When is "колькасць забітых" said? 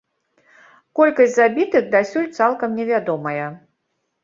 0.99-1.93